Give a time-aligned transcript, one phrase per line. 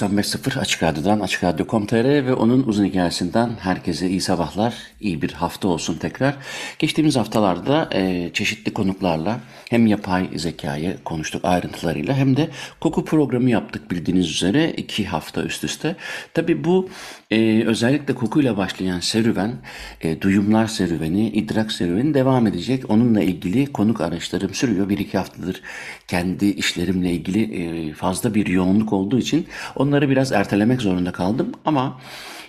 [0.00, 5.68] 95.0 Açık Radyo'dan, Açık Radyo.com.tr ve onun uzun hikayesinden herkese iyi sabahlar, iyi bir hafta
[5.68, 6.36] olsun tekrar.
[6.78, 12.48] Geçtiğimiz haftalarda e, çeşitli konuklarla hem yapay zekayı konuştuk ayrıntılarıyla hem de
[12.80, 15.96] koku programı yaptık bildiğiniz üzere iki hafta üst üste.
[16.34, 16.88] Tabi bu
[17.30, 19.52] e, özellikle kokuyla başlayan serüven,
[20.00, 22.90] e, duyumlar serüveni, idrak serüveni devam edecek.
[22.90, 24.88] Onunla ilgili konuk araçlarım sürüyor.
[24.88, 25.62] Bir iki haftadır
[26.10, 31.52] kendi işlerimle ilgili e, fazla bir yoğunluk olduğu için onları biraz ertelemek zorunda kaldım.
[31.64, 32.00] Ama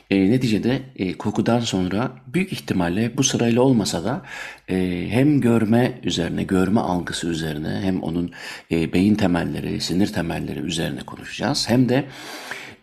[0.09, 4.22] e, neticede e, kokudan sonra büyük ihtimalle bu sırayla olmasa da
[4.70, 8.32] e, hem görme üzerine, görme algısı üzerine hem onun
[8.72, 11.70] e, beyin temelleri, sinir temelleri üzerine konuşacağız.
[11.70, 12.06] Hem de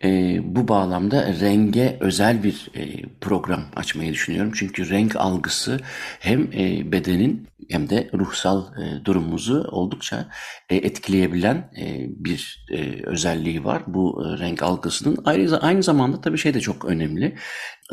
[0.03, 4.51] e, bu bağlamda renge özel bir e, program açmayı düşünüyorum.
[4.55, 5.79] Çünkü renk algısı
[6.19, 10.29] hem e, bedenin hem de ruhsal e, durumumuzu oldukça
[10.69, 15.17] e, etkileyebilen e, bir e, özelliği var bu e, renk algısının.
[15.25, 17.35] Ayrıca aynı zamanda tabii şey de çok önemli.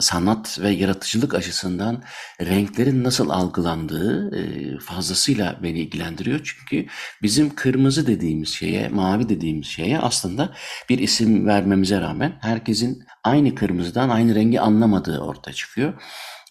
[0.00, 2.02] Sanat ve yaratıcılık açısından
[2.41, 6.41] renklerin nasıl algılandığı e, fazlasıyla beni ilgilendiriyor.
[6.44, 6.86] Çünkü
[7.22, 10.55] bizim kırmızı dediğimiz şeye, mavi dediğimiz şeye aslında
[10.89, 16.02] bir isim vermemize rağmen herkesin aynı kırmızıdan aynı rengi anlamadığı ortaya çıkıyor.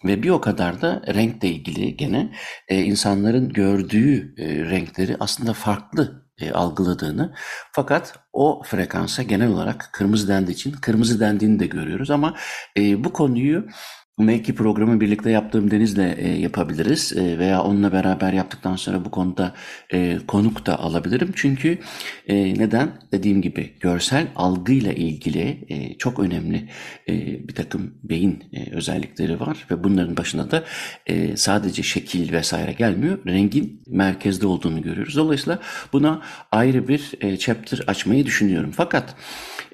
[0.04, 2.32] Ve bir o kadar da renkle ilgili gene
[2.68, 7.34] e, insanların gördüğü e, renkleri aslında farklı e, algıladığını.
[7.72, 12.10] Fakat o frekansa genel olarak kırmızı dendiği için kırmızı dendiğini de görüyoruz.
[12.10, 12.36] Ama
[12.78, 13.66] e, bu konuyu
[14.18, 19.54] Belki programı birlikte yaptığım Deniz'le e, yapabiliriz e, veya onunla beraber yaptıktan sonra bu konuda
[19.92, 21.32] e, konuk da alabilirim.
[21.34, 21.78] Çünkü
[22.28, 22.90] e, neden?
[23.12, 26.68] Dediğim gibi görsel algıyla ilgili e, çok önemli
[27.08, 27.14] e,
[27.48, 30.64] bir takım beyin e, özellikleri var ve bunların başına da
[31.06, 33.18] e, sadece şekil vesaire gelmiyor.
[33.26, 35.16] Rengin merkezde olduğunu görüyoruz.
[35.16, 35.58] Dolayısıyla
[35.92, 36.22] buna
[36.52, 38.70] ayrı bir e, chapter açmayı düşünüyorum.
[38.76, 39.14] Fakat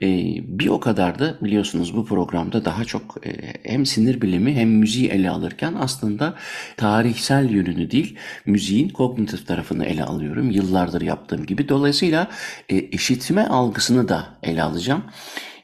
[0.03, 0.07] e,
[0.39, 3.33] bir o kadar da biliyorsunuz bu programda daha çok e,
[3.63, 6.35] hem sinir bilimi bilimi hem müziği ele alırken aslında
[6.77, 8.17] tarihsel yönünü değil,
[8.47, 10.51] müziğin kognitif tarafını ele alıyorum.
[10.51, 11.69] Yıllardır yaptığım gibi.
[11.69, 12.31] Dolayısıyla
[12.69, 15.05] e, işitme algısını da ele alacağım.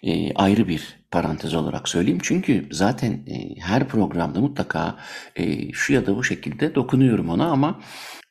[0.02, 2.20] E, ayrı bir parantez olarak söyleyeyim.
[2.22, 4.96] Çünkü zaten e, her programda mutlaka
[5.36, 7.80] e, şu ya da bu şekilde dokunuyorum ona ama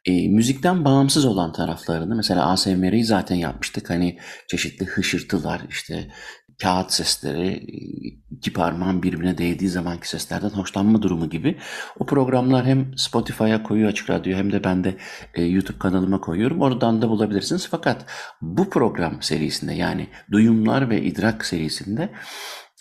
[0.05, 3.89] e, müzikten bağımsız olan taraflarını mesela ASMR'yi zaten yapmıştık.
[3.89, 4.17] Hani
[4.47, 6.07] çeşitli hışırtılar işte
[6.61, 7.53] kağıt sesleri,
[8.31, 11.57] iki parmağın birbirine değdiği zamanki seslerden hoşlanma durumu gibi.
[11.99, 14.97] O programlar hem Spotify'a koyuyor Açık Radyo hem de ben de
[15.33, 16.61] e, YouTube kanalıma koyuyorum.
[16.61, 17.67] Oradan da bulabilirsiniz.
[17.71, 18.05] Fakat
[18.41, 22.09] bu program serisinde yani Duyumlar ve İdrak serisinde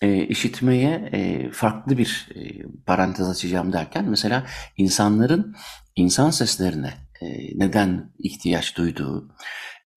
[0.03, 2.41] e, işitmeye e, farklı bir e,
[2.87, 5.57] parantez açacağım derken mesela insanların
[5.97, 7.27] insan seslerine e,
[7.59, 9.29] neden ihtiyaç duyduğu,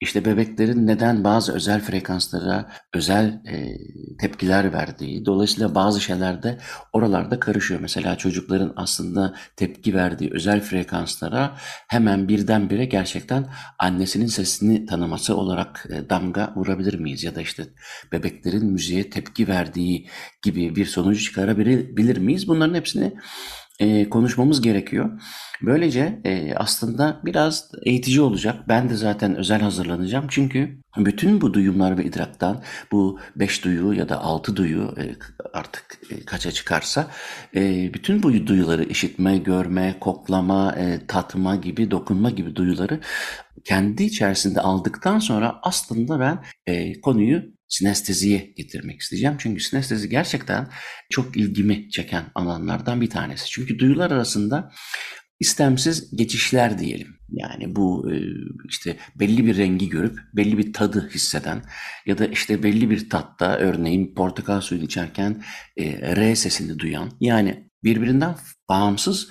[0.01, 3.77] işte bebeklerin neden bazı özel frekanslara özel e,
[4.19, 6.57] tepkiler verdiği, dolayısıyla bazı şeylerde
[6.93, 7.79] oralarda karışıyor.
[7.79, 11.57] Mesela çocukların aslında tepki verdiği özel frekanslara
[11.88, 13.47] hemen birdenbire gerçekten
[13.79, 17.23] annesinin sesini tanıması olarak e, damga vurabilir miyiz?
[17.23, 17.63] Ya da işte
[18.11, 20.07] bebeklerin müziğe tepki verdiği
[20.41, 22.47] gibi bir sonucu çıkarabilir miyiz?
[22.47, 23.13] Bunların hepsini
[23.79, 25.22] e, konuşmamız gerekiyor.
[25.62, 28.56] Böylece e, aslında biraz eğitici olacak.
[28.68, 30.25] Ben de zaten özel hazırlanacağım.
[30.30, 35.15] Çünkü bütün bu duyumlar ve idraktan bu beş duyu ya da altı duyu e,
[35.53, 37.07] artık e, kaça çıkarsa
[37.56, 43.00] e, bütün bu duyuları işitme, görme, koklama, e, tatma gibi, dokunma gibi duyuları
[43.65, 49.36] kendi içerisinde aldıktan sonra aslında ben e, konuyu sinesteziye getirmek isteyeceğim.
[49.39, 50.69] Çünkü sinestezi gerçekten
[51.10, 53.50] çok ilgimi çeken alanlardan bir tanesi.
[53.50, 54.71] Çünkü duyular arasında
[55.39, 57.16] istemsiz geçişler diyelim.
[57.30, 58.16] Yani bu e,
[58.69, 61.62] işte belli bir rengi görüp belli bir tadı hisseden
[62.06, 65.44] ya da işte belli bir tatta örneğin portakal suyu içerken
[65.77, 68.36] e, R sesini duyan yani birbirinden
[68.69, 69.30] bağımsız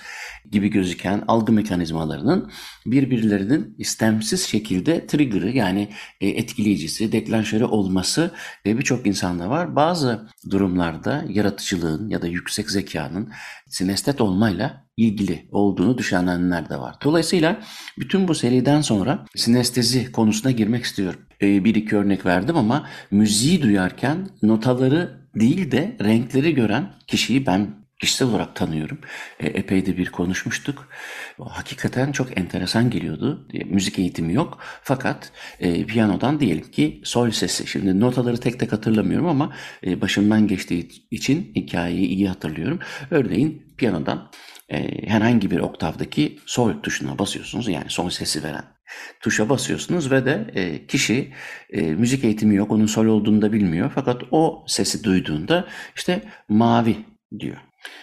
[0.51, 2.51] gibi gözüken algı mekanizmalarının
[2.85, 5.89] birbirlerinin istemsiz şekilde trigger'ı yani
[6.21, 8.31] e, etkileyicisi, deklanşörü olması
[8.65, 9.75] e, birçok insanda var.
[9.75, 13.31] Bazı durumlarda yaratıcılığın ya da yüksek zekanın
[13.67, 16.95] sinestet olmayla ilgili olduğunu düşünenler de var.
[17.03, 17.61] Dolayısıyla
[17.99, 21.19] bütün bu seriden sonra sinestezi konusuna girmek istiyorum.
[21.41, 27.78] E, bir iki örnek verdim ama müziği duyarken notaları değil de renkleri gören kişiyi ben
[27.99, 28.99] kişisel olarak tanıyorum.
[29.39, 30.89] E, epey de bir konuşmuştuk.
[31.39, 33.47] Hakikaten çok enteresan geliyordu.
[33.53, 34.57] E, müzik eğitimi yok.
[34.83, 37.67] Fakat e, piyanodan diyelim ki sol sesi.
[37.67, 39.55] Şimdi notaları tek tek hatırlamıyorum ama
[39.85, 42.79] e, başımdan geçtiği için hikayeyi iyi hatırlıyorum.
[43.11, 44.31] Örneğin piyanodan
[44.69, 47.67] e, herhangi bir oktavdaki sol tuşuna basıyorsunuz.
[47.67, 48.79] Yani sol sesi veren
[49.21, 51.33] tuşa basıyorsunuz ve de e, kişi
[51.69, 53.91] e, müzik eğitimi yok, onun sol olduğunu da bilmiyor.
[53.95, 56.97] Fakat o sesi duyduğunda işte mavi
[57.39, 57.57] diyor.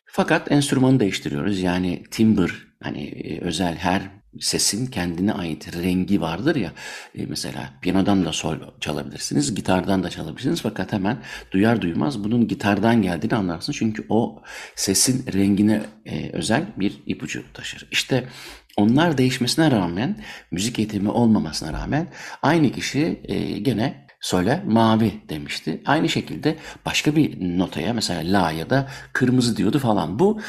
[0.07, 1.61] Fakat enstrümanı değiştiriyoruz.
[1.61, 2.53] Yani timbre
[2.83, 4.03] hani e, özel her
[4.41, 6.73] sesin kendine ait rengi vardır ya.
[7.19, 11.19] E, mesela piyanodan da sol çalabilirsiniz, gitardan da çalabilirsiniz fakat hemen
[11.51, 13.79] duyar duymaz bunun gitardan geldiğini anlarsınız.
[13.79, 14.43] Çünkü o
[14.75, 17.89] sesin rengine e, özel bir ipucu taşır.
[17.91, 18.29] İşte
[18.77, 22.09] onlar değişmesine rağmen, müzik eğitimi olmamasına rağmen
[22.43, 23.23] aynı kişi
[23.63, 25.83] gene Sole mavi demişti.
[25.87, 30.19] Aynı şekilde başka bir notaya mesela la ya da kırmızı diyordu falan.
[30.19, 30.41] Bu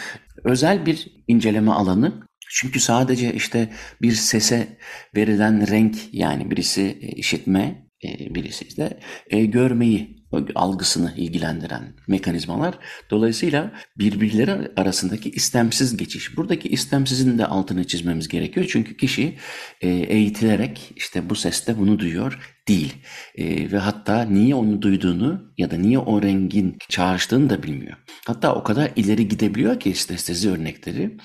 [0.44, 2.28] özel bir inceleme alanı.
[2.50, 3.69] Çünkü sadece işte
[4.02, 4.78] bir sese
[5.16, 9.00] verilen renk yani birisi işitme, e, birisi de
[9.30, 10.17] e, görmeyi
[10.56, 12.75] algısını ilgilendiren mekanizmalar.
[13.12, 16.38] Dolayısıyla birbirleri arasındaki istemsiz geçiş.
[16.38, 18.65] Buradaki istemsizin de altını çizmemiz gerekiyor.
[18.69, 19.38] Çünkü kişi
[19.81, 22.94] e, eğitilerek işte bu seste bunu duyuyor değil.
[23.35, 27.97] E, ve hatta niye onu duyduğunu ya da niye o rengin çağrıştığını da bilmiyor.
[28.27, 31.18] Hatta o kadar ileri gidebiliyor ki istestezi örnekleri.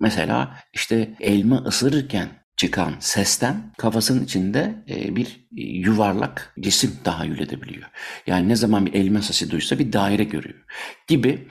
[0.00, 7.88] Mesela işte elma ısırırken çıkan sesten kafasının içinde e, bir e, yuvarlak cisim tahayyül edebiliyor.
[8.26, 10.64] Yani ne zaman bir elma sesi duysa bir daire görüyor
[11.06, 11.48] gibi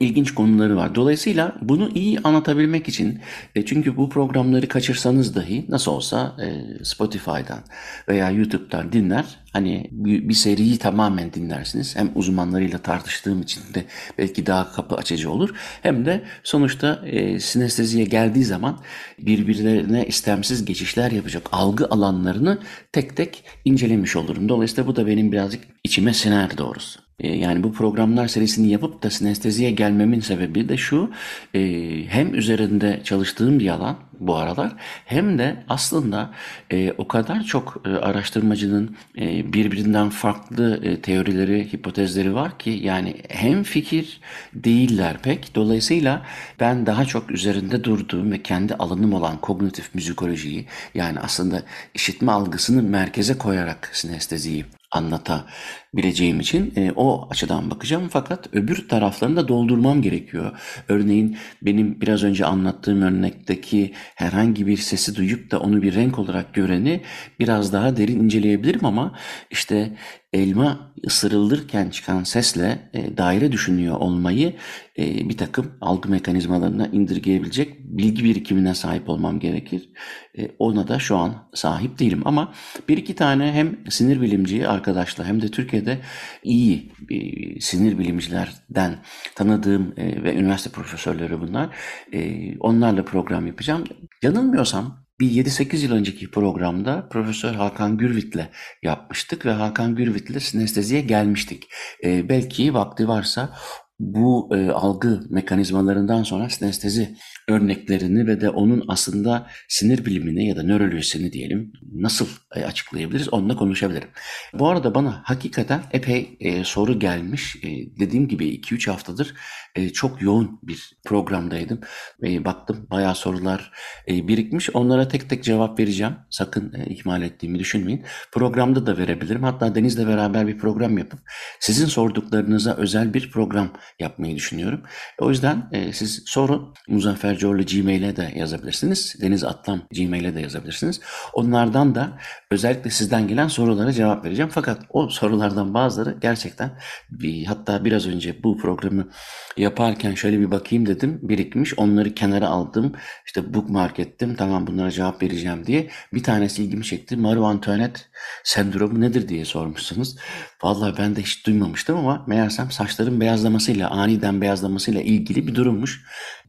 [0.00, 0.94] ilginç konuları var.
[0.94, 3.20] Dolayısıyla bunu iyi anlatabilmek için
[3.54, 7.60] e, çünkü bu programları kaçırsanız dahi nasıl olsa e, Spotify'dan
[8.08, 9.24] veya YouTube'dan dinler.
[9.52, 11.96] Hani bir, bir seriyi tamamen dinlersiniz.
[11.96, 13.84] Hem uzmanlarıyla tartıştığım için de
[14.18, 15.54] belki daha kapı açıcı olur.
[15.82, 18.80] Hem de sonuçta e, sinesteziye geldiği zaman
[19.18, 22.58] birbirlerine istemsiz geçişler yapacak algı alanlarını
[22.92, 24.48] tek tek incelemiş olurum.
[24.48, 27.09] Dolayısıyla bu da benim birazcık içime siner doğrusu.
[27.20, 31.10] E, yani bu programlar serisini yapıp da sinesteziye gelmemin sebebi de şu.
[31.54, 31.60] E,
[32.08, 34.72] hem üzerinde çalıştığım bir alan bu aralar
[35.04, 36.30] hem de aslında
[36.70, 38.96] e, o kadar çok araştırmacının
[39.44, 44.20] birbirinden farklı teorileri, hipotezleri var ki yani hem fikir
[44.54, 45.54] değiller pek.
[45.54, 46.22] Dolayısıyla
[46.60, 51.62] ben daha çok üzerinde durduğum ve kendi alanım olan kognitif müzikolojiyi yani aslında
[51.94, 58.08] işitme algısını merkeze koyarak sinesteziyi anlatabileceğim için e, o açıdan bakacağım.
[58.10, 60.58] Fakat öbür taraflarını da doldurmam gerekiyor.
[60.88, 66.54] Örneğin benim biraz önce anlattığım örnekteki herhangi bir sesi duyup da onu bir renk olarak
[66.54, 67.00] göreni
[67.38, 69.18] biraz daha derin inceleyebilirim ama
[69.50, 69.92] işte
[70.32, 74.54] elma ısırılırken çıkan sesle e, daire düşünüyor olmayı
[74.98, 79.90] e, bir takım algı mekanizmalarına indirgeyebilecek bilgi birikimine sahip olmam gerekir.
[80.38, 82.54] E, ona da şu an sahip değilim ama
[82.88, 85.98] bir iki tane hem sinir bilimci arkadaşla hem de Türkiye'de
[86.42, 88.98] iyi e, sinir bilimcilerden
[89.34, 91.76] tanıdığım e, ve üniversite profesörleri bunlar.
[92.12, 93.84] E, onlarla program yapacağım.
[94.22, 98.48] Yanılmıyorsam bir 7-8 yıl önceki programda Profesör Hakan Gürvit'le
[98.82, 101.68] yapmıştık ve Hakan Gürvit'le sinesteziye gelmiştik.
[102.04, 103.56] E, belki vakti varsa
[104.00, 107.16] bu e, algı mekanizmalarından sonra sinestezi
[107.48, 112.26] örneklerini ve de onun aslında sinir bilimini ya da nörolojisini diyelim nasıl
[112.56, 114.08] e, açıklayabiliriz onunla konuşabilirim.
[114.54, 117.56] Bu arada bana hakikaten epey e, soru gelmiş.
[117.56, 117.68] E,
[118.00, 119.34] dediğim gibi 2-3 haftadır
[119.74, 121.80] e, çok yoğun bir programdaydım.
[122.22, 123.72] E, baktım bayağı sorular
[124.08, 124.70] e, birikmiş.
[124.70, 126.14] Onlara tek tek cevap vereceğim.
[126.30, 128.04] Sakın e, ihmal ettiğimi düşünmeyin.
[128.32, 129.42] Programda da verebilirim.
[129.42, 131.20] Hatta Deniz'le beraber bir program yapıp
[131.60, 134.82] sizin sorduklarınıza özel bir program yapmayı düşünüyorum.
[135.18, 136.74] O yüzden e, siz sorun.
[136.88, 139.16] Muzaffer Corlu Gmail'e de yazabilirsiniz.
[139.22, 141.00] Deniz Atlam Gmail'e de yazabilirsiniz.
[141.32, 142.18] Onlardan da
[142.50, 144.50] özellikle sizden gelen sorulara cevap vereceğim.
[144.54, 146.70] Fakat o sorulardan bazıları gerçekten
[147.10, 149.08] bir, hatta biraz önce bu programı
[149.56, 151.18] yaparken şöyle bir bakayım dedim.
[151.22, 151.78] Birikmiş.
[151.78, 152.92] Onları kenara aldım.
[153.26, 154.34] İşte bookmark ettim.
[154.38, 155.90] Tamam bunlara cevap vereceğim diye.
[156.12, 157.16] Bir tanesi ilgimi çekti.
[157.16, 158.00] Marie Antoinette
[158.44, 160.16] sendromu nedir diye sormuşsunuz.
[160.62, 166.02] Vallahi ben de hiç duymamıştım ama meğersem saçların beyazlamasıyla, aniden beyazlamasıyla ilgili bir durummuş.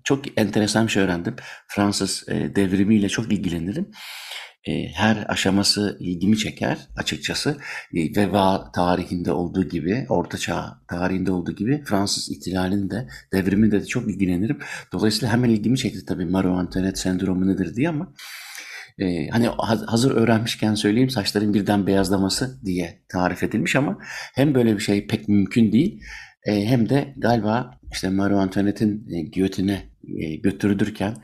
[0.04, 1.36] çok enteresan bir şey öğrendim.
[1.68, 3.92] Fransız e, devrimiyle çok ilgilenirim.
[4.68, 7.58] E, her aşaması ilgimi çeker açıkçası.
[7.94, 14.10] E, veba tarihinde olduğu gibi, Ortaçağ tarihinde olduğu gibi Fransız ihtilalinin de devriminde de çok
[14.10, 14.60] ilgilenirim.
[14.94, 18.14] Dolayısıyla hemen ilgimi çekti tabii Marie Antoinette sendromu nedir diye ama
[19.00, 19.48] ee, hani
[19.88, 23.98] hazır öğrenmişken söyleyeyim saçların birden beyazlaması diye tarif edilmiş ama
[24.36, 26.02] hem böyle bir şey pek mümkün değil
[26.46, 31.16] e, hem de galiba işte Marie Antoinette'in e, giyotine e, götürülürken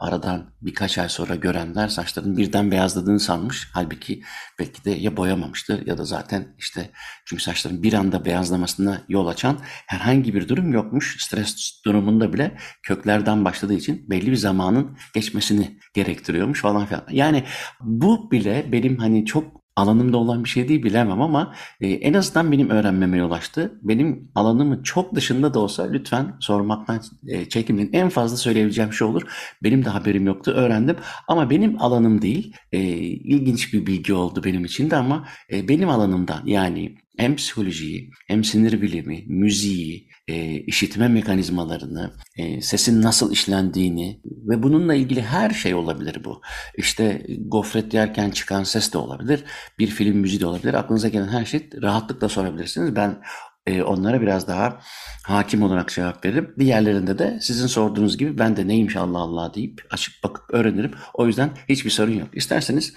[0.00, 3.68] aradan birkaç ay sonra görenler saçların birden beyazladığını sanmış.
[3.72, 4.22] Halbuki
[4.58, 6.90] belki de ya boyamamıştır ya da zaten işte
[7.24, 11.16] çünkü saçların bir anda beyazlamasına yol açan herhangi bir durum yokmuş.
[11.24, 17.04] Stres durumunda bile köklerden başladığı için belli bir zamanın geçmesini gerektiriyormuş falan filan.
[17.10, 17.44] Yani
[17.80, 22.52] bu bile benim hani çok alanımda olan bir şey değil bilemem ama e, en azından
[22.52, 23.78] benim öğrenmeme yol açtı.
[23.82, 27.90] Benim alanımın çok dışında da olsa lütfen sormaktan e, çekinmeyin.
[27.92, 29.22] En fazla söyleyebileceğim şey olur.
[29.62, 30.96] Benim de haberim yoktu öğrendim
[31.28, 32.54] ama benim alanım değil.
[32.72, 38.10] E, ilginç bir bilgi oldu benim için de ama e, benim alanımdan yani hem psikolojiyi
[38.26, 45.50] hem sinir bilimi, müziği, e, işitme mekanizmalarını, e, sesin nasıl işlendiğini ve bununla ilgili her
[45.50, 46.42] şey olabilir bu.
[46.76, 49.44] İşte gofret yerken çıkan ses de olabilir,
[49.78, 50.74] bir film müziği de olabilir.
[50.74, 52.96] Aklınıza gelen her şey rahatlıkla sorabilirsiniz.
[52.96, 53.22] Ben
[53.66, 54.80] e, onlara biraz daha
[55.26, 56.54] hakim olarak cevap veririm.
[56.58, 60.90] Diğerlerinde de sizin sorduğunuz gibi ben de neymiş Allah Allah deyip açıp bakıp öğrenirim.
[61.14, 62.28] O yüzden hiçbir sorun yok.
[62.32, 62.94] İsterseniz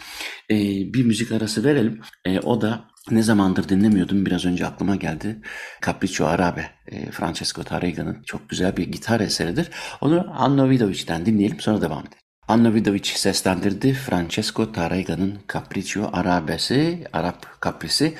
[0.52, 0.56] e,
[0.94, 2.02] bir müzik arası verelim.
[2.26, 5.42] E, o da ne zamandır dinlemiyordum biraz önce aklıma geldi.
[5.86, 9.70] Capriccio Arabe, e, Francesco Tarrega'nın çok güzel bir gitar eseridir.
[10.02, 12.21] Onu Anno Vidovic'den dinleyelim sonra devam edelim.
[12.52, 13.94] Anna Vidovic seslendirdi.
[13.94, 18.14] Francesco Tarraiga'nın Capriccio Arabesi, Arap Kaprisi.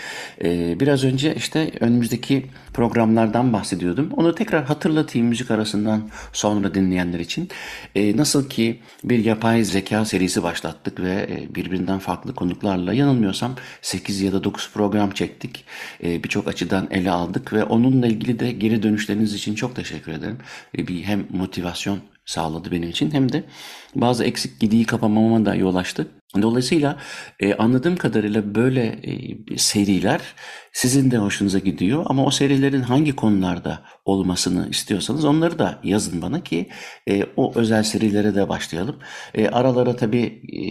[0.44, 4.12] Ee, biraz önce işte önümüzdeki programlardan bahsediyordum.
[4.18, 7.50] Onu tekrar hatırlatayım müzik arasından sonra dinleyenler için.
[7.96, 14.22] Ee, nasıl ki bir yapay zeka serisi başlattık ve e, birbirinden farklı konuklarla yanılmıyorsam 8
[14.22, 15.66] ya da 9 program çektik.
[16.04, 20.38] Ee, Birçok açıdan ele aldık ve onunla ilgili de geri dönüşleriniz için çok teşekkür ederim.
[20.78, 23.44] Ee, bir hem motivasyon sağladı benim için hem de
[23.96, 26.08] bazı eksik gidiği kapamama da yol açtı.
[26.42, 26.98] Dolayısıyla
[27.40, 30.22] e, anladığım kadarıyla böyle e, seriler
[30.74, 36.44] sizin de hoşunuza gidiyor ama o serilerin hangi konularda olmasını istiyorsanız onları da yazın bana
[36.44, 36.70] ki
[37.10, 38.96] e, o özel serilere de başlayalım.
[39.34, 40.62] E, aralara tabii e,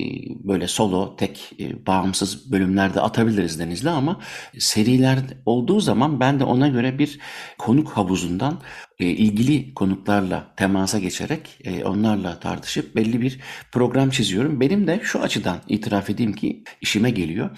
[0.49, 4.21] böyle solo, tek, e, bağımsız bölümlerde atabiliriz Deniz'le ama
[4.59, 7.19] seriler olduğu zaman ben de ona göre bir
[7.59, 8.61] konuk havuzundan
[8.99, 13.41] e, ilgili konuklarla temasa geçerek e, onlarla tartışıp belli bir
[13.73, 14.61] program çiziyorum.
[14.61, 17.51] Benim de şu açıdan itiraf edeyim ki işime geliyor.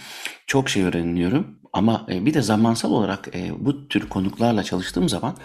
[0.47, 5.37] Çok şey öğreniyorum ama e, bir de zamansal olarak e, bu tür konuklarla çalıştığım zaman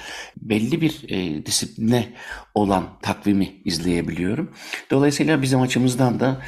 [0.42, 2.14] belli bir e, disipline
[2.54, 4.52] olan takvimi izleyebiliyorum.
[4.92, 6.42] Dolayısıyla bizim açımızdan da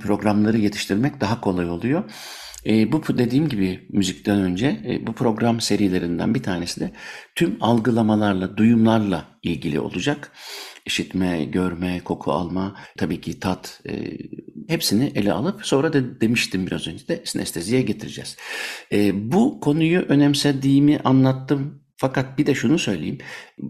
[0.00, 2.10] programları yetiştirmek daha kolay oluyor.
[2.66, 6.92] bu dediğim gibi müzikten önce bu program serilerinden bir tanesi de
[7.34, 10.32] tüm algılamalarla, duyumlarla ilgili olacak
[10.88, 13.92] işitme, görme, koku alma, tabii ki tat e,
[14.68, 18.36] hepsini ele alıp sonra da demiştim biraz önce de sinesteziye getireceğiz.
[18.92, 23.18] E, bu konuyu önemsediğimi anlattım fakat bir de şunu söyleyeyim.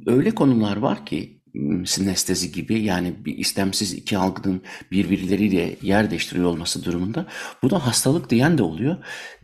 [0.07, 1.38] Öyle konular var ki
[1.87, 7.27] sinestezi gibi yani bir istemsiz iki algının birbirleriyle yer değiştiriyor olması durumunda
[7.63, 8.97] bu da hastalık diyen de oluyor,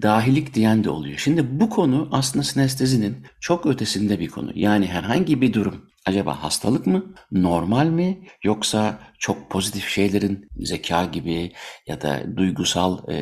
[0.02, 1.18] dahilik diyen de oluyor.
[1.18, 4.52] Şimdi bu konu aslında sinestezinin çok ötesinde bir konu.
[4.54, 11.52] Yani herhangi bir durum acaba hastalık mı, normal mi yoksa çok pozitif şeylerin zeka gibi
[11.86, 13.14] ya da duygusal e,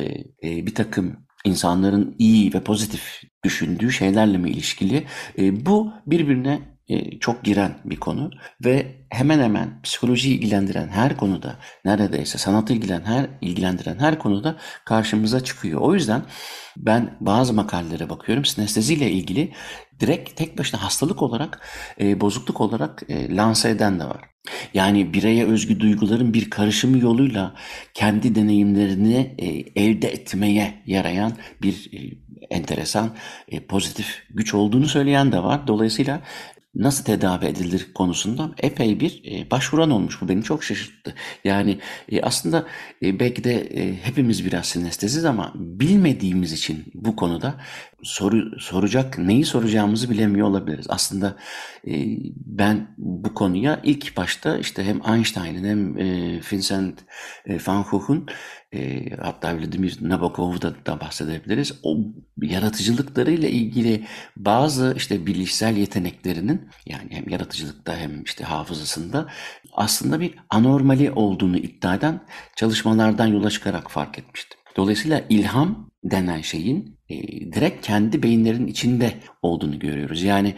[0.43, 5.07] e, bir takım insanların iyi ve pozitif düşündüğü şeylerle mi ilişkili?
[5.37, 6.72] E, bu birbirine
[7.19, 8.31] çok giren bir konu
[8.65, 15.43] ve hemen hemen psikoloji ilgilendiren her konuda neredeyse sanatı ilgilen her ilgilendiren her konuda karşımıza
[15.43, 15.81] çıkıyor.
[15.81, 16.21] O yüzden
[16.77, 19.53] ben bazı makalelere bakıyorum sinestezi ile ilgili
[19.99, 21.61] direkt tek başına hastalık olarak
[21.99, 24.21] e, bozukluk olarak e, lanse eden de var.
[24.73, 27.55] Yani bireye özgü duyguların bir karışımı yoluyla
[27.93, 29.47] kendi deneyimlerini e,
[29.83, 33.15] elde etmeye yarayan bir e, enteresan
[33.47, 35.67] e, pozitif güç olduğunu söyleyen de var.
[35.67, 36.21] Dolayısıyla
[36.75, 40.21] nasıl tedavi edilir konusunda epey bir e, başvuran olmuş.
[40.21, 41.15] Bu beni çok şaşırttı.
[41.43, 42.67] Yani e, aslında
[43.03, 47.55] e, belki de e, hepimiz biraz sinesteziz ama bilmediğimiz için bu konuda
[48.03, 50.85] soru soracak neyi soracağımızı bilemiyor olabiliriz.
[50.89, 51.37] Aslında
[51.87, 51.91] e,
[52.35, 56.99] ben bu konuya ilk başta işte hem Einstein'ın hem e, Vincent
[57.45, 58.27] e, van Gogh'un
[58.73, 61.79] e, hatta Vladimir Nabokov'da da bahsedebiliriz.
[61.83, 61.97] O
[62.41, 64.03] yaratıcılıklarıyla ilgili
[64.37, 69.27] bazı işte bilişsel yeteneklerinin yani hem yaratıcılıkta hem işte hafızasında
[69.73, 72.19] aslında bir anormali olduğunu iddia eden
[72.55, 74.59] çalışmalardan yola çıkarak fark etmiştim.
[74.77, 77.15] Dolayısıyla ilham denen şeyin e,
[77.53, 80.23] direkt kendi beyinlerin içinde olduğunu görüyoruz.
[80.23, 80.55] Yani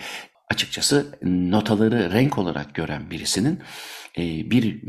[0.50, 3.60] açıkçası notaları renk olarak gören birisinin
[4.18, 4.82] e, bir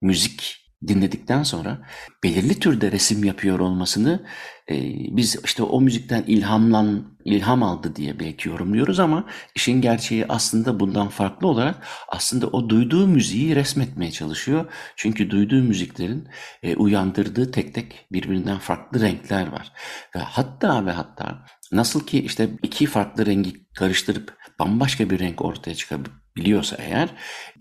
[0.00, 1.78] müzik dinledikten sonra
[2.22, 4.26] belirli türde resim yapıyor olmasını
[4.70, 4.74] e,
[5.16, 11.08] biz işte o müzikten ilhamlan ilham aldı diye belki yorumluyoruz ama işin gerçeği aslında bundan
[11.08, 14.72] farklı olarak aslında o duyduğu müziği resmetmeye çalışıyor.
[14.96, 16.28] Çünkü duyduğu müziklerin
[16.62, 19.72] e, uyandırdığı tek tek birbirinden farklı renkler var.
[20.16, 25.74] Ve hatta ve hatta nasıl ki işte iki farklı rengi karıştırıp bambaşka bir renk ortaya
[25.74, 27.08] çıkabilir biliyorsa eğer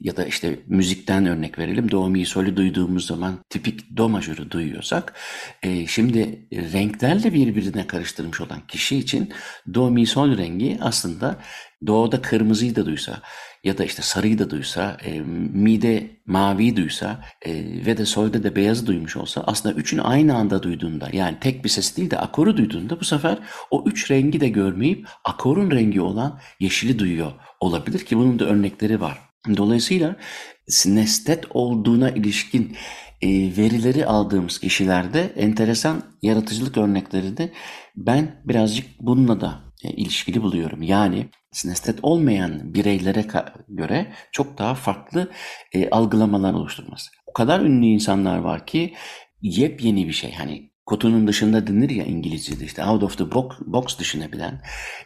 [0.01, 5.13] ya da işte müzikten örnek verelim do mi sol'ü duyduğumuz zaman tipik do majörü duyuyorsak
[5.63, 9.33] e, şimdi renklerle birbirine karıştırmış olan kişi için
[9.73, 11.39] do mi sol rengi aslında
[11.87, 13.21] do'da kırmızıyı da duysa
[13.63, 15.19] ya da işte sarıyı da duysa, e,
[15.53, 17.53] mide maviyi duysa e,
[17.85, 21.69] ve de solda da beyazı duymuş olsa aslında üçünü aynı anda duyduğunda yani tek bir
[21.69, 23.37] ses değil de akoru duyduğunda bu sefer
[23.71, 29.01] o üç rengi de görmeyip akorun rengi olan yeşili duyuyor olabilir ki bunun da örnekleri
[29.01, 29.17] var.
[29.57, 30.15] Dolayısıyla
[30.67, 32.75] sinestet olduğuna ilişkin
[33.21, 37.51] e, verileri aldığımız kişilerde enteresan yaratıcılık örnekleri de
[37.95, 40.81] ben birazcık bununla da e, ilişkili buluyorum.
[40.81, 43.25] Yani sinestet olmayan bireylere
[43.67, 45.31] göre çok daha farklı
[45.73, 47.11] e, algılamalar oluşturması.
[47.27, 48.93] O kadar ünlü insanlar var ki
[49.41, 50.33] yepyeni bir şey.
[50.33, 54.61] Hani kutunun dışında denir ya İngilizce'de işte out of the box, box düşünebilen,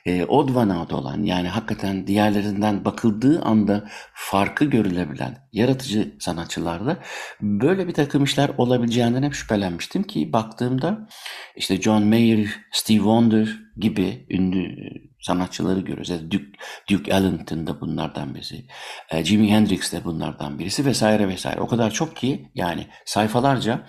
[0.05, 6.97] e, odd one out olan yani hakikaten diğerlerinden bakıldığı anda farkı görülebilen yaratıcı sanatçılarda
[7.41, 11.07] böyle bir takım işler olabileceğinden hep şüphelenmiştim ki baktığımda
[11.55, 14.75] işte John Mayer, Steve Wonder gibi ünlü
[15.19, 16.09] sanatçıları görüyoruz.
[16.09, 16.45] Yani Duke,
[16.89, 18.65] Duke Ellington da bunlardan birisi.
[19.11, 21.61] E, Jimi Hendrix de bunlardan birisi vesaire vesaire.
[21.61, 23.87] O kadar çok ki yani sayfalarca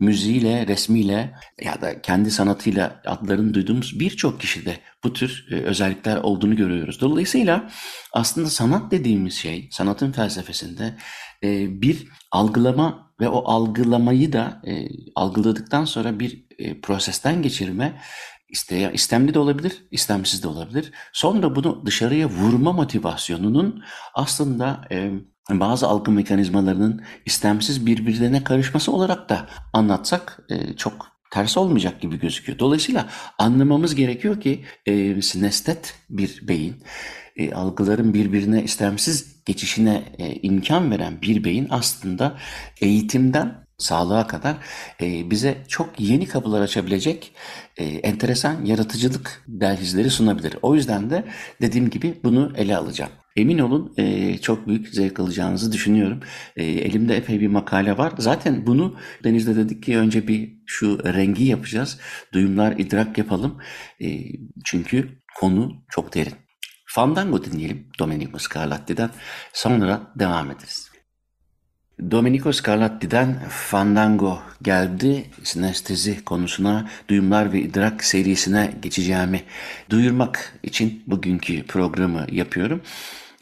[0.00, 6.56] müziğiyle, resmiyle ya da kendi sanatıyla adlarını duyduğumuz birçok kişide bu tür e, özellikler olduğunu
[6.56, 7.00] görüyoruz.
[7.00, 7.70] Dolayısıyla
[8.12, 10.96] aslında sanat dediğimiz şey, sanatın felsefesinde
[11.42, 16.46] e, bir algılama ve o algılamayı da e, algıladıktan sonra bir
[16.82, 18.00] prosesten geçirme
[18.48, 20.92] İste, istemli de olabilir, istemsiz de olabilir.
[21.12, 23.82] Sonra bunu dışarıya vurma motivasyonunun
[24.14, 25.10] aslında e,
[25.50, 32.58] bazı algı mekanizmalarının istemsiz birbirlerine karışması olarak da anlatsak e, çok ters olmayacak gibi gözüküyor.
[32.58, 36.82] Dolayısıyla anlamamız gerekiyor ki e, sinestet bir beyin,
[37.36, 42.38] e, algıların birbirine istemsiz geçişine e, imkan veren bir beyin aslında
[42.80, 44.56] eğitimden sağlığa kadar
[45.00, 47.32] e, bize çok yeni kapılar açabilecek
[47.76, 50.56] e, enteresan yaratıcılık dehlizleri sunabilir.
[50.62, 51.24] O yüzden de
[51.60, 53.10] dediğim gibi bunu ele alacağım.
[53.36, 56.20] Emin olun e, çok büyük zevk alacağınızı düşünüyorum.
[56.56, 58.12] E, elimde epey bir makale var.
[58.18, 61.98] Zaten bunu Deniz'de dedik ki önce bir şu rengi yapacağız.
[62.32, 63.58] Duyumlar, idrak yapalım.
[64.00, 64.06] E,
[64.64, 66.34] çünkü konu çok derin.
[66.86, 69.10] Fandango dinleyelim Domenico Scarlatti'den.
[69.52, 70.95] Sonra devam ederiz.
[71.98, 75.24] Domenico Scarlatti'den Fandango geldi.
[75.42, 79.42] Sinestezi konusuna, duyumlar ve idrak serisine geçeceğimi
[79.90, 82.80] duyurmak için bugünkü programı yapıyorum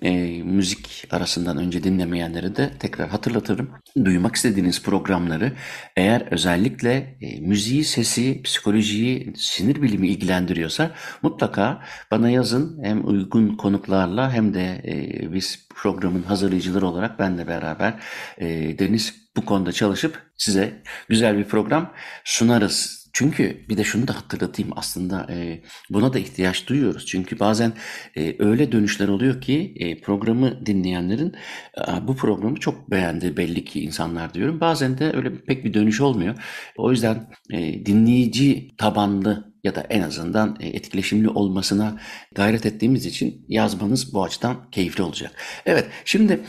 [0.03, 3.71] e, müzik arasından önce dinlemeyenlere de tekrar hatırlatırım.
[4.05, 5.53] Duymak istediğiniz programları
[5.97, 10.91] eğer özellikle e, müziği, sesi, psikolojiyi, sinir bilimi ilgilendiriyorsa
[11.23, 12.81] mutlaka bana yazın.
[12.83, 17.95] Hem uygun konuklarla hem de e, biz programın hazırlayıcıları olarak benle beraber
[18.39, 21.93] e, Deniz bu konuda çalışıp size güzel bir program
[22.25, 27.07] sunarız çünkü bir de şunu da hatırlatayım aslında e, buna da ihtiyaç duyuyoruz.
[27.07, 27.73] Çünkü bazen
[28.17, 31.35] e, öyle dönüşler oluyor ki e, programı dinleyenlerin
[31.79, 34.61] e, bu programı çok beğendi belli ki insanlar diyorum.
[34.61, 36.35] Bazen de öyle pek bir dönüş olmuyor.
[36.77, 42.01] O yüzden e, dinleyici tabanlı ya da en azından e, etkileşimli olmasına
[42.35, 45.33] gayret ettiğimiz için yazmanız bu açıdan keyifli olacak.
[45.67, 46.41] Evet şimdi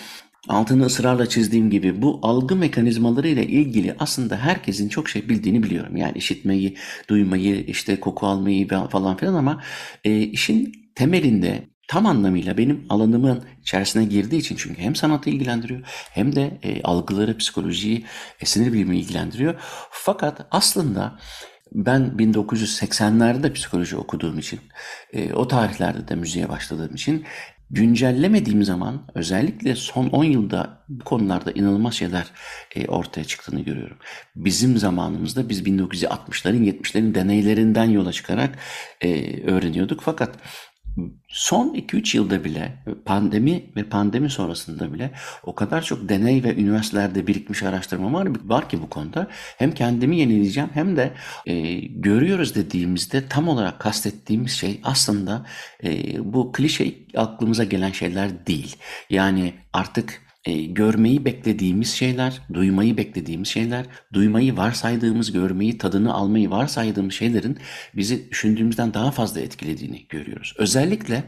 [0.48, 5.98] altını ısrarla çizdiğim gibi bu algı mekanizmaları ile ilgili aslında herkesin çok şey bildiğini biliyorum.
[5.98, 6.78] Yani işitmeyi,
[7.10, 9.64] duymayı, işte koku almayı falan filan ama
[10.04, 15.82] e, işin temelinde tam anlamıyla benim alanımın içerisine girdiği için çünkü hem sanatı ilgilendiriyor
[16.12, 18.06] hem de e, algıları, psikolojiyi,
[18.40, 19.56] e, sinir bilimi ilgilendiriyor.
[19.92, 21.20] Fakat aslında
[21.72, 24.60] ben 1980'lerde psikoloji okuduğum için,
[25.14, 27.26] e, o tarihlerde de müziğe başladığım için
[27.70, 32.32] güncellemediğim zaman özellikle son 10 yılda bu konularda inanılmaz şeyler
[32.76, 33.98] e, ortaya çıktığını görüyorum.
[34.36, 38.60] Bizim zamanımızda biz 1960'ların 70'lerin deneylerinden yola çıkarak
[39.02, 40.02] e, öğreniyorduk.
[40.02, 40.36] Fakat
[41.28, 45.12] son 2-3 yılda bile pandemi ve pandemi sonrasında bile
[45.44, 49.28] o kadar çok deney ve üniversitelerde birikmiş araştırma var, var ki bu konuda.
[49.58, 51.14] Hem kendimi yenileyeceğim hem de
[51.46, 55.46] e, görüyoruz dediğimizde tam olarak kastettiğimiz şey aslında
[55.84, 58.76] e, bu klişe aklımıza gelen şeyler değil.
[59.10, 67.14] Yani artık e, görmeyi beklediğimiz şeyler, duymayı beklediğimiz şeyler, duymayı varsaydığımız, görmeyi, tadını almayı varsaydığımız
[67.14, 67.60] şeylerin
[67.96, 70.54] bizi düşündüğümüzden daha fazla etkilediğini görüyoruz.
[70.58, 71.24] Özellikle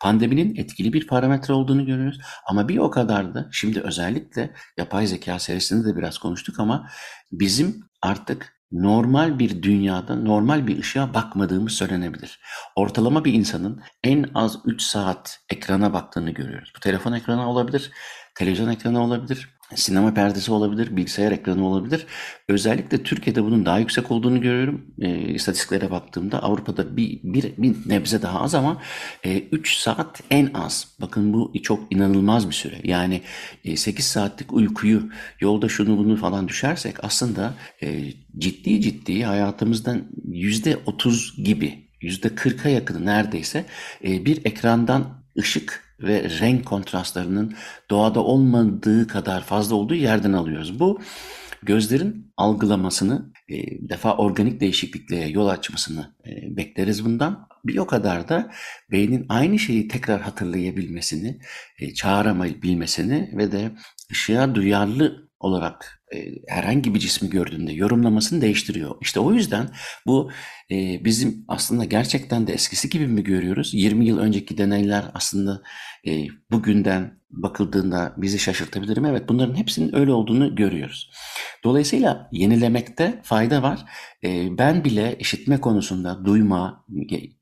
[0.00, 2.20] pandeminin etkili bir parametre olduğunu görüyoruz.
[2.46, 6.88] Ama bir o kadar da şimdi özellikle yapay zeka serisinde de biraz konuştuk ama
[7.32, 12.40] bizim artık normal bir dünyada normal bir ışığa bakmadığımız söylenebilir.
[12.76, 16.72] Ortalama bir insanın en az 3 saat ekrana baktığını görüyoruz.
[16.76, 17.90] Bu telefon ekranı olabilir,
[18.38, 22.06] televizyon ekranı olabilir, sinema perdesi olabilir, bilgisayar ekranı olabilir.
[22.48, 24.86] Özellikle Türkiye'de bunun daha yüksek olduğunu görüyorum.
[25.00, 28.82] E, istatistiklere baktığımda Avrupa'da bir, bir, bir nebze daha az ama
[29.24, 30.88] 3 e, saat en az.
[31.00, 32.80] Bakın bu çok inanılmaz bir süre.
[32.84, 33.22] Yani
[33.64, 35.02] e, 8 saatlik uykuyu
[35.40, 43.64] yolda şunu bunu falan düşersek aslında e, ciddi ciddi hayatımızdan %30 gibi %40'a yakını neredeyse
[44.04, 47.54] e, bir ekrandan ışık ve renk kontrastlarının
[47.90, 50.80] doğada olmadığı kadar fazla olduğu yerden alıyoruz.
[50.80, 51.00] Bu
[51.62, 57.48] gözlerin algılamasını, e, defa organik değişikliklere yol açmasını e, bekleriz bundan.
[57.64, 58.50] Bir o kadar da
[58.90, 61.38] beynin aynı şeyi tekrar hatırlayabilmesini,
[61.78, 63.70] e, çağıramayabilmesini ve de
[64.12, 68.96] ışığa duyarlı olarak e, herhangi bir cismi gördüğünde yorumlamasını değiştiriyor.
[69.00, 69.68] İşte o yüzden
[70.06, 70.30] bu
[70.70, 73.74] e, bizim aslında gerçekten de eskisi gibi mi görüyoruz?
[73.74, 75.62] 20 yıl önceki deneyler aslında
[76.06, 79.08] e, bugünden bakıldığında bizi şaşırtabilir mi?
[79.08, 81.10] Evet bunların hepsinin öyle olduğunu görüyoruz.
[81.64, 83.84] Dolayısıyla yenilemekte fayda var.
[84.24, 86.84] E, ben bile işitme konusunda duyma,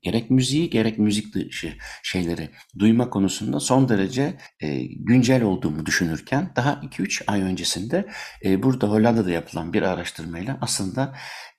[0.03, 6.73] gerek müziği gerek müzik dışı şeyleri duyma konusunda son derece e, güncel olduğumu düşünürken daha
[6.73, 8.07] 2-3 ay öncesinde
[8.45, 11.15] e, burada Hollanda'da yapılan bir araştırmayla aslında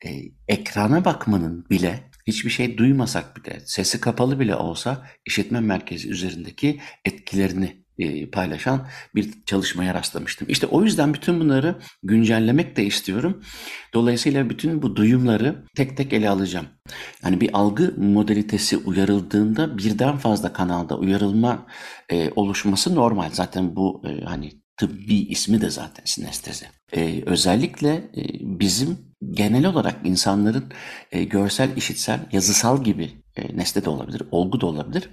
[0.06, 0.08] e,
[0.48, 7.84] ekrana bakmanın bile hiçbir şey duymasak bile, sesi kapalı bile olsa işitme merkezi üzerindeki etkilerini
[7.98, 10.48] e, paylaşan bir çalışmaya rastlamıştım.
[10.50, 13.42] İşte o yüzden bütün bunları güncellemek de istiyorum.
[13.94, 16.66] Dolayısıyla bütün bu duyumları tek tek ele alacağım.
[17.24, 21.66] Yani bir algı modalitesi uyarıldığında birden fazla kanalda uyarılma
[22.10, 23.30] e, oluşması normal.
[23.32, 26.66] Zaten bu e, hani tıbbi ismi de zaten sinestezi.
[26.92, 30.72] Ee, özellikle e, bizim genel olarak insanların
[31.12, 35.10] e, görsel, işitsel, yazısal gibi e, nesne de olabilir, olgu da olabilir.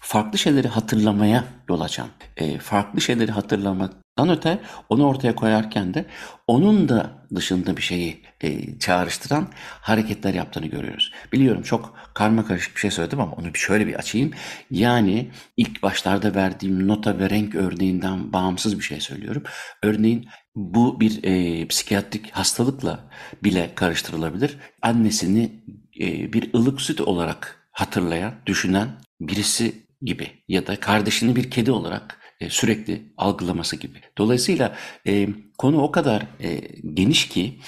[0.00, 4.58] Farklı şeyleri hatırlamaya yol açan, e, farklı şeyleri hatırlamaktan öte
[4.88, 6.06] onu ortaya koyarken de
[6.46, 9.48] onun da dışında bir şeyi e, çağrıştıran
[9.80, 11.12] hareketler yaptığını görüyoruz.
[11.32, 14.30] Biliyorum çok karma karışık bir şey söyledim ama onu şöyle bir açayım.
[14.70, 19.42] Yani ilk başlarda verdiğim nota ve renk örneğinden bağımsız bir şey söylüyorum.
[19.82, 23.10] Örneğin bu bir e, psikiyatrik hastalıkla
[23.44, 24.56] bile karıştırılabilir.
[24.82, 25.52] Annesini
[26.00, 28.88] e, bir ılık süt olarak hatırlayan, düşünen
[29.20, 33.98] birisi gibi ya da kardeşini bir kedi olarak e, sürekli algılaması gibi.
[34.18, 36.60] Dolayısıyla e, konu o kadar e,
[36.94, 37.58] geniş ki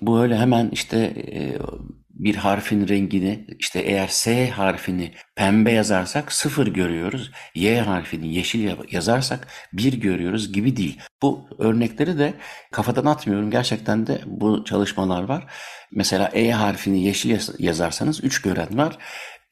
[0.00, 0.98] bu öyle hemen işte
[1.32, 1.58] e,
[2.24, 7.30] bir harfin rengini işte eğer S harfini pembe yazarsak sıfır görüyoruz.
[7.54, 11.00] Y harfini yeşil yazarsak bir görüyoruz gibi değil.
[11.22, 12.34] Bu örnekleri de
[12.72, 13.50] kafadan atmıyorum.
[13.50, 15.46] Gerçekten de bu çalışmalar var.
[15.92, 18.98] Mesela E harfini yeşil yazarsanız 3 gören var.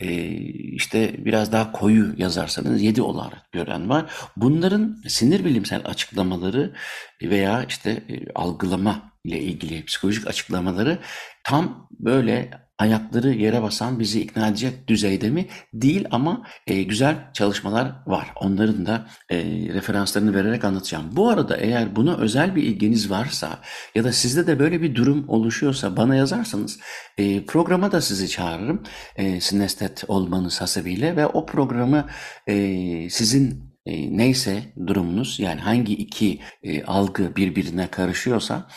[0.00, 4.11] Ee, işte biraz daha koyu yazarsanız 7 olarak gören var.
[4.37, 6.74] Bunların sinir bilimsel açıklamaları
[7.22, 10.98] veya işte e, algılama ile ilgili psikolojik açıklamaları
[11.44, 15.46] tam böyle ayakları yere basan bizi ikna edecek düzeyde mi?
[15.74, 18.32] Değil ama e, güzel çalışmalar var.
[18.36, 19.36] Onların da e,
[19.74, 21.04] referanslarını vererek anlatacağım.
[21.12, 23.58] Bu arada eğer buna özel bir ilginiz varsa
[23.94, 26.78] ya da sizde de böyle bir durum oluşuyorsa bana yazarsanız
[27.18, 28.82] e, programa da sizi çağırırım.
[29.16, 32.06] E, sinestet olmanız hasebiyle ve o programı
[32.46, 38.68] e, sizin e, neyse durumunuz yani hangi iki e, algı birbirine karışıyorsa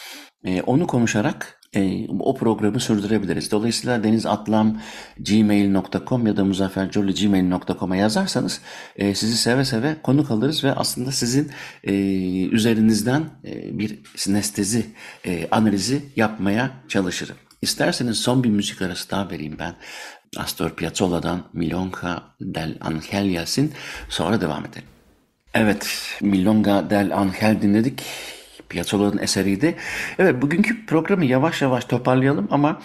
[0.43, 3.51] e, onu konuşarak e, o programı sürdürebiliriz.
[3.51, 8.61] Dolayısıyla denizatlam.gmail.com ya da muzaffercoli.gmail.com'a yazarsanız
[8.95, 11.51] e, sizi seve seve konuk alırız ve aslında sizin
[11.83, 11.93] e,
[12.45, 14.85] üzerinizden e, bir sinestezi
[15.25, 17.35] e, analizi yapmaya çalışırım.
[17.61, 19.75] İsterseniz son bir müzik arası daha vereyim ben.
[20.37, 23.73] Astor Piazzolla'dan Milonga del Angel gelsin.
[24.09, 24.87] Sonra devam edelim.
[25.53, 25.87] Evet,
[26.21, 28.03] Milonga del Angel dinledik.
[28.71, 29.75] Piazzolla'nın eseriydi.
[30.19, 32.81] Evet, bugünkü programı yavaş yavaş toparlayalım ama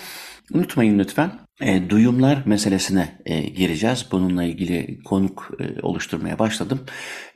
[0.55, 4.07] unutmayın lütfen e, duyumlar meselesine e, gireceğiz.
[4.13, 6.81] Bununla ilgili konuk e, oluşturmaya başladım.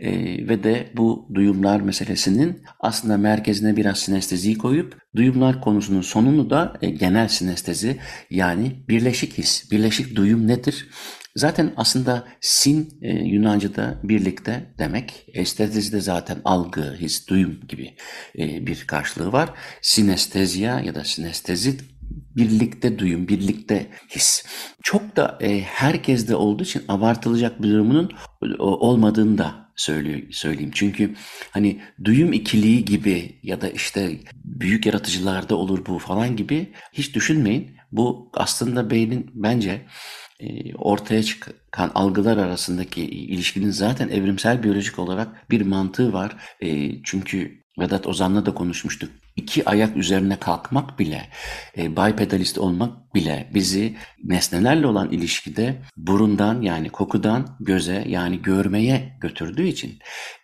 [0.00, 0.10] E,
[0.48, 6.90] ve de bu duyumlar meselesinin aslında merkezine biraz sinesteziyi koyup duyumlar konusunun sonunu da e,
[6.90, 7.98] genel sinestezi
[8.30, 10.88] yani birleşik his, birleşik duyum nedir?
[11.36, 15.26] Zaten aslında sin e, Yunanca'da birlikte demek.
[15.34, 17.94] Estezisi de zaten algı, his, duyum gibi
[18.38, 19.50] e, bir karşılığı var.
[19.82, 21.78] Sinestezya ya da sinestezi
[22.36, 24.44] birlikte duyum, birlikte his.
[24.82, 28.12] Çok da e, herkeste olduğu için abartılacak bir durumunun
[28.58, 30.70] olmadığını da söyleyeyim.
[30.74, 31.14] Çünkü
[31.50, 37.76] hani duyum ikiliği gibi ya da işte büyük yaratıcılarda olur bu falan gibi hiç düşünmeyin.
[37.92, 39.86] Bu aslında beynin bence
[40.78, 46.36] ortaya çıkan algılar arasındaki ilişkinin zaten evrimsel biyolojik olarak bir mantığı var.
[46.60, 51.28] E, çünkü Vedat Ozan'la da konuşmuştuk iki ayak üzerine kalkmak bile,
[51.76, 59.66] e, bipedalist olmak bile bizi nesnelerle olan ilişkide burundan yani kokudan göze yani görmeye götürdüğü
[59.66, 59.98] için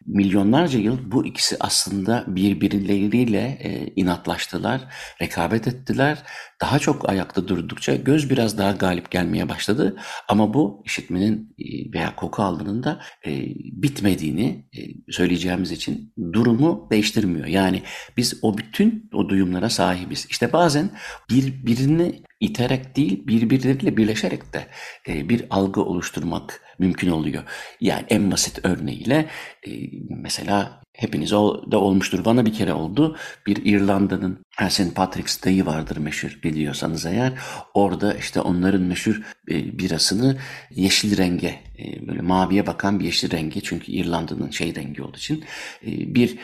[0.06, 4.80] milyonlarca yıl bu ikisi aslında birbirleriyle e, inatlaştılar,
[5.22, 6.22] rekabet ettiler.
[6.60, 9.96] Daha çok ayakta durdukça göz biraz daha galip gelmeye başladı.
[10.28, 14.80] Ama bu işitmenin e, veya koku algının da e, bitmediğini e,
[15.12, 17.46] söyleyeceğimiz için durumu değiştirmiyor.
[17.46, 17.82] Yani
[18.16, 18.75] biz o bütün
[19.12, 20.26] o duyumlara sahibiz.
[20.30, 20.90] İşte bazen
[21.30, 24.66] birbirini iterek değil birbirleriyle birleşerek de
[25.08, 27.42] e, bir algı oluşturmak mümkün oluyor.
[27.80, 29.26] Yani en basit örneğiyle
[29.66, 29.70] e,
[30.08, 31.30] mesela hepiniz
[31.70, 32.24] de olmuştur.
[32.24, 33.16] Bana bir kere oldu.
[33.46, 34.94] Bir İrlanda'nın St.
[34.94, 37.32] Patrick's Day'i vardır meşhur biliyorsanız eğer.
[37.74, 40.36] Orada işte onların meşhur e, birasını
[40.70, 43.62] yeşil renge, e, böyle maviye bakan bir yeşil rengi.
[43.62, 45.44] Çünkü İrlanda'nın şey rengi olduğu için
[45.86, 46.38] e, bir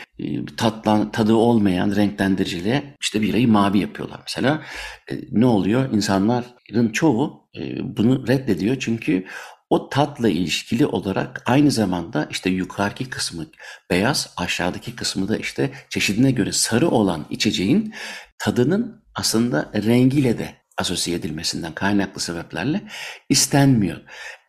[0.57, 4.61] tatlan, tadı olmayan renklendiriciyle işte birayı mavi yapıyorlar mesela.
[5.31, 5.93] Ne oluyor?
[5.93, 7.43] İnsanların çoğu
[7.83, 9.25] bunu reddediyor çünkü
[9.69, 13.45] o tatla ilişkili olarak aynı zamanda işte yukarıki kısmı
[13.89, 17.93] beyaz, aşağıdaki kısmı da işte çeşidine göre sarı olan içeceğin
[18.39, 22.81] tadının aslında rengiyle de asosiye edilmesinden kaynaklı sebeplerle
[23.29, 24.01] istenmiyor.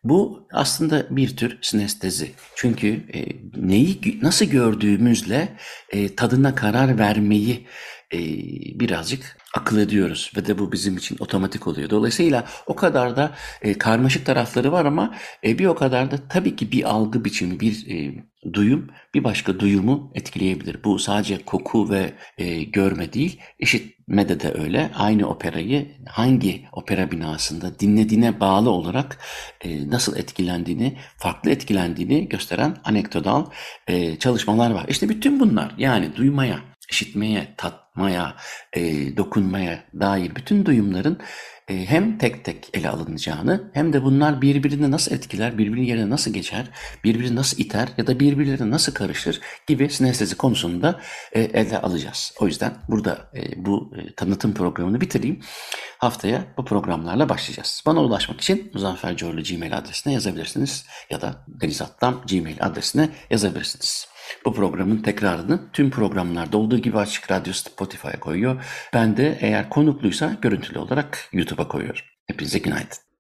[0.05, 2.31] Bu aslında bir tür sinestezi.
[2.57, 5.57] Çünkü e, neyi nasıl gördüğümüzle
[5.91, 7.67] e, tadına karar vermeyi
[8.15, 8.19] e,
[8.81, 11.91] birazcık akıl ediyoruz ve de bu bizim için otomatik oluyor.
[11.91, 16.57] Dolayısıyla o kadar da e, karmaşık tarafları var ama e, bir o kadar da tabii
[16.57, 20.85] ki bir algı biçimi, bir e, duyum bir başka duyumu etkileyebilir.
[20.85, 24.91] Bu sadece koku ve e, görme değil, işitmede de öyle.
[24.95, 29.19] Aynı operayı hangi opera binasında dinlediğine bağlı olarak
[29.61, 33.47] e, nasıl etkilendiğini, farklı etkilendiğini gösteren anekdotal
[33.87, 34.87] e, çalışmalar var.
[34.89, 37.55] İşte bütün bunlar yani duymaya, işitmeye,
[37.95, 38.37] tatmaya,
[38.73, 41.19] e, dokunmaya dair bütün duyumların
[41.69, 46.33] e, hem tek tek ele alınacağını hem de bunlar birbirini nasıl etkiler, birbirinin yerine nasıl
[46.33, 46.67] geçer,
[47.05, 51.01] birbirini nasıl iter ya da birbirlerine nasıl karışır gibi sinestezi konusunda
[51.33, 52.35] e, ele alacağız.
[52.41, 55.41] O yüzden burada e, bu e, tanıtım programını bitireyim.
[55.99, 57.83] Haftaya bu programlarla başlayacağız.
[57.87, 64.14] Bana ulaşmak için Muzaffer Corlu Gmail adresine yazabilirsiniz ya da Deniz Atlam Gmail adresine yazabilirsiniz.
[64.45, 68.65] Bu programın tekrarını tüm programlarda olduğu gibi Açık Radyo Spotify'a koyuyor.
[68.95, 72.03] Ben de eğer konukluysa görüntülü olarak YouTube'a koyuyorum.
[72.27, 73.14] Hepinize günaydın.